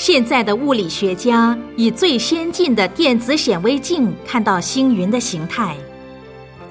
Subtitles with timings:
[0.00, 5.76] 现在的物理学家以最先进的电子显微镜看到星云的形态，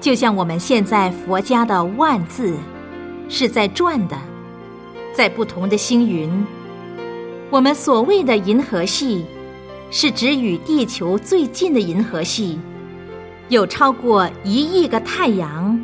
[0.00, 2.56] 就像我们现在佛家的“万”字
[3.28, 4.18] 是在转的，
[5.14, 6.28] 在不同的星云。
[7.50, 9.24] 我们所谓的银河系，
[9.92, 12.58] 是指与地球最近的银河系，
[13.48, 15.80] 有超过一亿个太阳。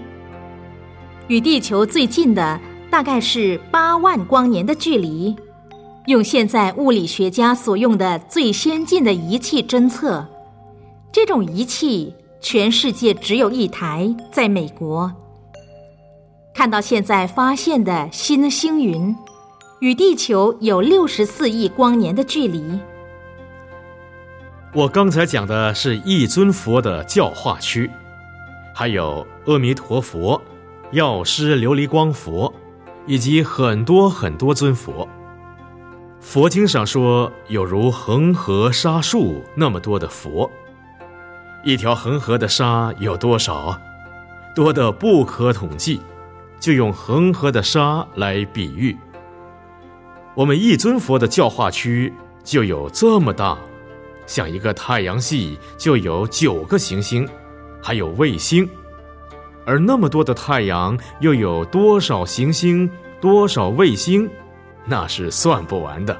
[1.29, 2.59] 与地球最近的
[2.91, 5.37] 大概是八万光年的距离，
[6.07, 10.25] 用现在物理学家所用的最先进的仪器侦测，
[11.11, 15.13] 这种仪器全世界只有一台，在美国。
[16.55, 19.15] 看到现在发现的新星云，
[19.81, 22.79] 与地球有六十四亿光年的距离。
[24.73, 27.91] 我刚才讲的是一尊佛的教化区，
[28.73, 30.41] 还有阿弥陀佛。
[30.93, 32.53] 药师琉璃光佛，
[33.09, 35.07] 以及很多很多尊佛。
[36.27, 40.51] 佛经上说，有如恒河沙数那么多的佛。
[41.63, 43.81] 一条恒河的沙有多少？
[44.53, 46.01] 多的不可统计，
[46.59, 48.97] 就用恒河的沙来比喻。
[50.35, 53.57] 我们一尊佛的教化区就有这么大，
[54.27, 57.27] 像一个太阳系就有九个行星，
[57.81, 58.69] 还有卫星。
[59.65, 62.91] 而那么多的太阳，又有多少行星、
[63.21, 64.29] 多少卫星，
[64.87, 66.17] 那是算不完的。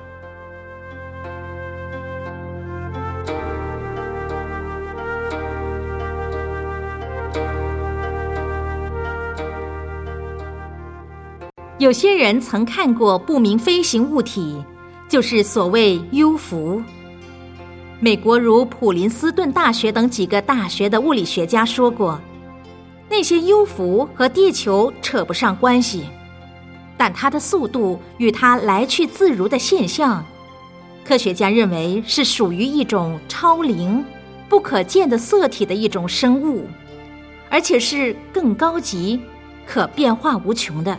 [11.79, 14.65] 有些人曾看过不明飞行物体，
[15.09, 16.83] 就是所谓 U 服。
[18.01, 22.19] 美国如普林斯顿大学等几个大学的物理学家说过。
[23.09, 26.07] 那些 U 服和地球扯不上关系，
[26.97, 30.25] 但它的速度与它来去自如的现象，
[31.05, 34.05] 科学家认为是属于一种超灵、
[34.49, 36.67] 不可见的色体的一种生物，
[37.51, 39.21] 而且是更高级、
[39.67, 40.99] 可变化无穷的。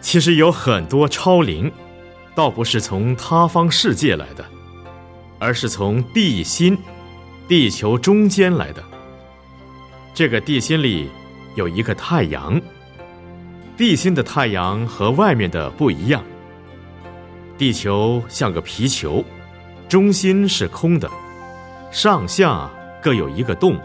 [0.00, 1.70] 其实有很多超灵，
[2.34, 4.44] 倒不是从他方世界来的，
[5.38, 6.76] 而是从地心、
[7.46, 8.82] 地球中间来的。
[10.12, 11.08] 这个地心里
[11.54, 12.60] 有一个太阳，
[13.80, 16.22] 地心的太阳和外面的不一样。
[17.56, 19.24] 地球像个皮球，
[19.88, 21.08] 中心是空的，
[21.90, 22.68] 上下
[23.00, 23.80] 各有一个洞，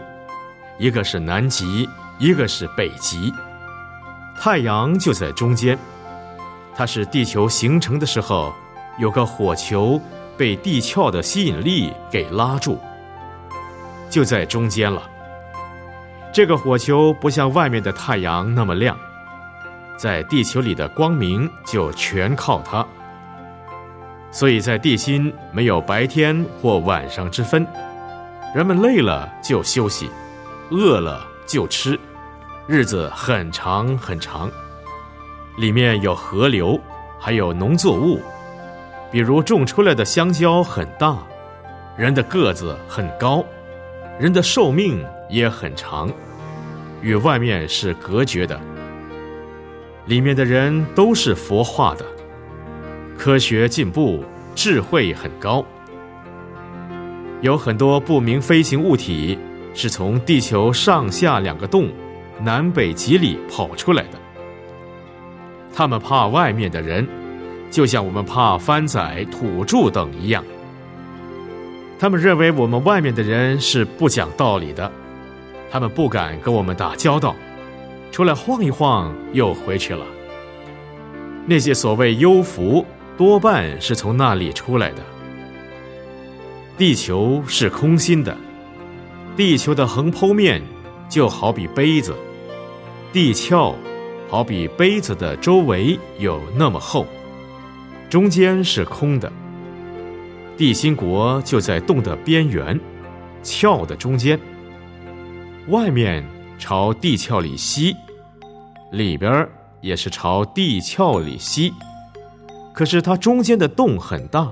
[0.78, 3.32] 一个是南极，一个是北极。
[4.38, 5.78] 太阳就在中间，
[6.74, 8.52] 它是地球形成的时候
[8.98, 9.98] 有个火球
[10.36, 12.78] 被地壳的吸引力给拉住，
[14.10, 15.02] 就在中间了。
[16.34, 18.94] 这个火球不像外面的太阳那么亮，
[19.96, 22.86] 在地球里的光明就全靠它，
[24.30, 27.66] 所以在地心没有白天或晚上之分。
[28.54, 30.10] 人们累了就休息，
[30.70, 31.98] 饿了就吃，
[32.66, 34.50] 日子很长很长。
[35.56, 36.78] 里面有河流，
[37.18, 38.20] 还有农作物，
[39.10, 41.16] 比如种出来的香蕉很大，
[41.96, 43.44] 人的个子很高，
[44.18, 46.10] 人的寿命也很长。
[47.00, 48.58] 与外面是隔绝的，
[50.06, 52.06] 里面的人都是佛化的，
[53.18, 54.22] 科学进步，
[54.54, 55.64] 智慧很高，
[57.40, 59.36] 有很多不明飞行物体
[59.74, 61.88] 是从地球上下两个洞，
[62.40, 64.18] 南北极里跑出来的。
[65.74, 67.06] 他们怕外面的人，
[67.68, 70.44] 就像我们怕番仔、土著等一样。
[71.98, 74.90] 他们认为我们外面的人是不讲道理的。
[75.68, 77.34] 他们不敢跟我们打交道，
[78.10, 80.04] 出来晃一晃又回去了。
[81.46, 82.84] 那些所谓幽浮，
[83.16, 85.02] 多半是从那里出来的。
[86.76, 88.36] 地球是空心的，
[89.36, 90.60] 地球的横剖面
[91.08, 92.14] 就好比杯子，
[93.12, 93.74] 地壳
[94.28, 97.06] 好比杯子的周围有那么厚，
[98.10, 99.32] 中间是空的。
[100.56, 102.78] 地心国就在洞的边缘，
[103.44, 104.38] 壳的中间。
[105.68, 106.24] 外面
[106.58, 107.94] 朝地壳里吸，
[108.92, 109.48] 里边
[109.80, 111.72] 也是朝地壳里吸，
[112.72, 114.50] 可是它中间的洞很大。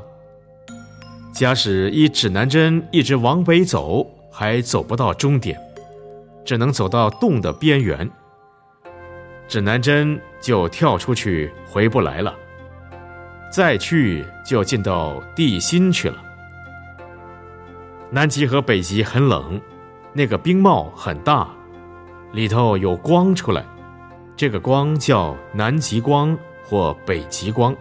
[1.33, 5.59] 假使一指南针一直往北走，还走不到终点，
[6.45, 8.09] 只能走到洞的边缘，
[9.49, 12.35] 指南针就跳出去回不来了，
[13.50, 16.17] 再去就进到地心去了。
[18.11, 19.61] 南极和北极很冷。
[20.17, 21.49] 那个冰帽很大，
[22.35, 23.65] 里头有光出来，
[24.37, 27.75] 这个光叫南极光或北极光。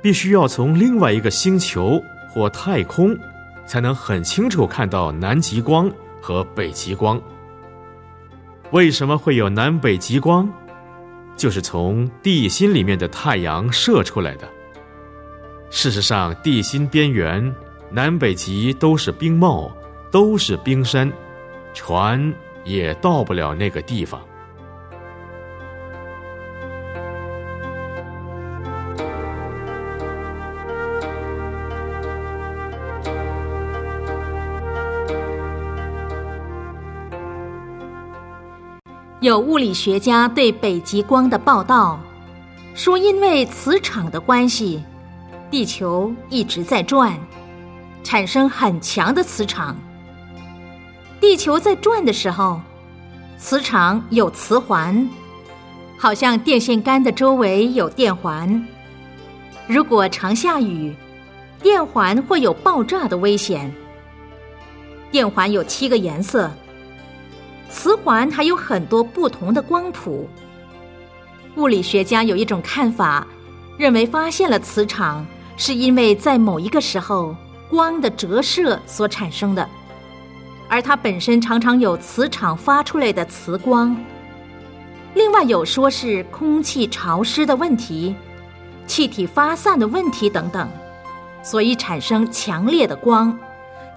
[0.00, 3.18] 必须要从另外一个星球或太空，
[3.66, 5.90] 才能很清楚看到南极光
[6.22, 7.20] 和北极光。
[8.70, 10.48] 为什么会有南北极光？
[11.36, 14.48] 就是从地心里面的太阳射出来的。
[15.70, 17.52] 事实上，地心边缘
[17.90, 19.72] 南北极都是冰帽，
[20.12, 21.12] 都是冰山，
[21.74, 22.32] 船
[22.66, 24.20] 也到不了那个地方。
[39.20, 41.98] 有物理学家对北极光的报道
[42.74, 44.84] 说，因为磁场的关系，
[45.50, 47.18] 地球一直在转，
[48.04, 49.76] 产生很强的磁场。
[51.20, 52.60] 地球在转的时候，
[53.38, 55.08] 磁场有磁环，
[55.96, 58.66] 好像电线杆的周围有电环。
[59.66, 60.94] 如果常下雨，
[61.62, 63.72] 电环会有爆炸的危险。
[65.10, 66.50] 电环有七个颜色。
[67.70, 70.28] 磁环还有很多不同的光谱。
[71.56, 73.26] 物理学家有一种看法，
[73.78, 75.26] 认为发现了磁场
[75.56, 77.34] 是因为在某一个时候
[77.68, 79.68] 光的折射所产生的，
[80.68, 83.96] 而它本身常常有磁场发出来的磁光。
[85.14, 88.14] 另外有说是空气潮湿的问题、
[88.86, 90.68] 气体发散的问题等等，
[91.42, 93.38] 所以产生强烈的光。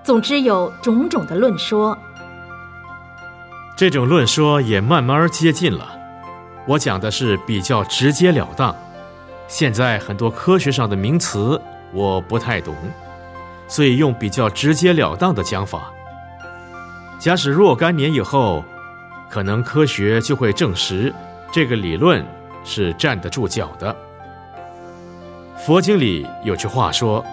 [0.04, 1.98] 总之有种种的论说。
[3.76, 5.98] 这种论说也慢慢接近了。
[6.68, 8.76] 我讲的是比较直截了当。
[9.48, 11.60] 现在很多科学上的名词
[11.92, 12.76] 我不太懂，
[13.68, 15.92] 所以用比较直截了当的讲法。
[17.20, 18.64] 假使若干年以后，
[19.30, 21.14] 可能科学就会证实
[21.52, 22.26] 这个理论
[22.64, 23.94] 是站得住脚的。
[25.58, 27.24] 佛经里有句话说：“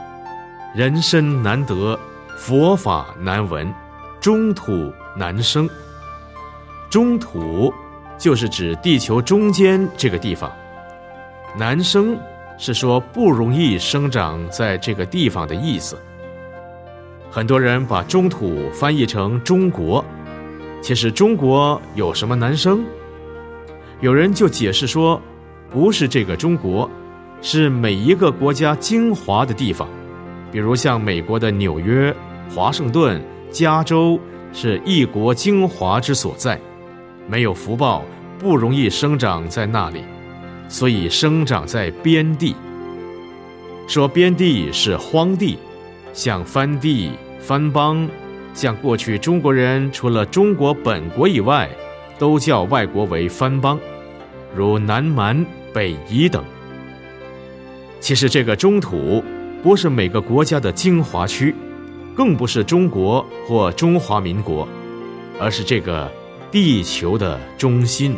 [0.75, 1.97] 人生难得，
[2.37, 3.73] 佛法难闻，
[4.21, 5.71] 中土难生。”
[6.91, 7.73] 中土
[8.19, 10.53] 就是指地球中间这个地方，
[11.57, 12.19] 难生
[12.59, 15.97] 是说不容易生长在这个地方的意思。
[17.37, 20.03] 很多人把中土翻译成中国，
[20.81, 22.83] 其实中国有什么难生？
[24.01, 25.21] 有人就解释说，
[25.71, 26.91] 不是这个中国，
[27.43, 29.87] 是每一个国家精华的地方，
[30.51, 32.17] 比如像美国的纽约、
[32.55, 34.19] 华盛顿、加州，
[34.55, 36.59] 是一国精华之所在。
[37.29, 38.03] 没有福报，
[38.39, 40.01] 不容易生长在那里，
[40.71, 42.57] 所以生长在边地。
[43.87, 45.59] 说边地是荒地，
[46.15, 47.11] 像翻地、
[47.41, 48.09] 藩邦，
[48.55, 51.69] 像过去中国人除了中国本国以外，
[52.19, 53.79] 都叫外国为藩邦，
[54.55, 56.45] 如南蛮、北夷等。
[58.01, 59.23] 其实这个中土
[59.63, 61.55] 不是每个国家的精华区，
[62.15, 64.67] 更不是中国或中华民国，
[65.39, 66.11] 而是这个。
[66.49, 68.17] 地球的中心。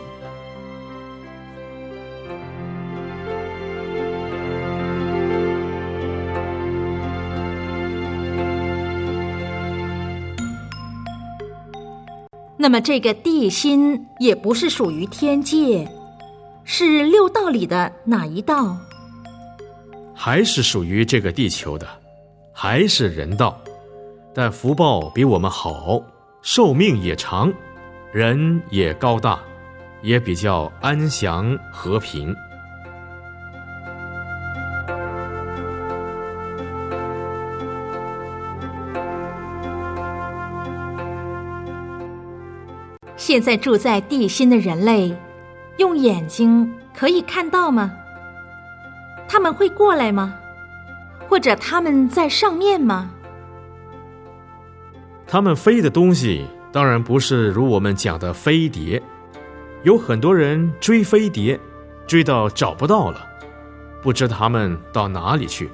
[12.69, 15.91] 那么，这个地心也不是属于天界，
[16.65, 18.77] 是六道里的哪一道？
[20.15, 21.89] 还是属于这个地球的，
[22.53, 23.59] 还是人道，
[24.35, 26.03] 但福报比我们好，
[26.43, 27.51] 寿命也长。
[28.13, 29.41] 人也高大，
[30.03, 32.37] 也比较安详和平。
[43.29, 45.15] 现在住在地心的人类，
[45.77, 47.93] 用眼睛可以看到吗？
[49.29, 50.35] 他们会过来吗？
[51.29, 53.11] 或者他们在上面吗？
[55.27, 56.47] 他们飞的东西。
[56.73, 59.03] 当然不是如我们讲的飞碟，
[59.83, 61.61] 有很多人追飞碟，
[62.07, 63.27] 追到找不到了，
[64.01, 65.69] 不知他们到哪里去。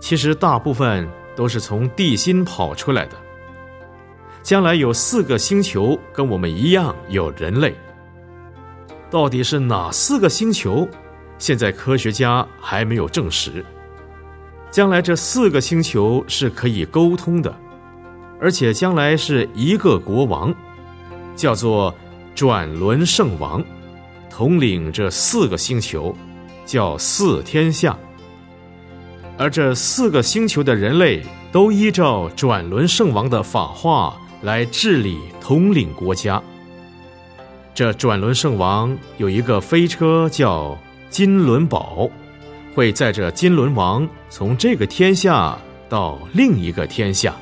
[0.00, 3.25] 其实大部分都是从地心跑出来的。
[4.46, 7.74] 将来有四个星球跟我们一样有人类，
[9.10, 10.88] 到底是哪四个星球？
[11.36, 13.64] 现在科学家还没有证实。
[14.70, 17.52] 将来这四个星球是可以沟通的。
[18.40, 20.54] 而且将来是一个国王，
[21.34, 21.92] 叫做
[22.32, 23.60] 转轮圣王，
[24.30, 26.16] 统领这四个星球，
[26.64, 27.98] 叫四天下。
[29.36, 36.42] 而这四个星球的人类都依照转轮圣王的法化来治理统领国家。
[37.74, 40.78] 这转轮圣王有一个飞车叫
[41.10, 42.08] 金轮宝，
[42.74, 47.34] 会载着金轮王从这个天下到另一个天下。